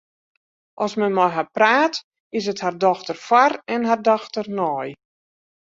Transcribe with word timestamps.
As 0.85 0.93
men 1.01 1.13
mei 1.17 1.33
har 1.35 1.47
praat, 1.57 1.95
is 2.37 2.45
it 2.53 2.63
har 2.63 2.75
dochter 2.85 3.17
foar 3.27 3.53
en 3.75 3.87
har 3.89 4.01
dochter 4.09 4.45
nei. 4.61 4.87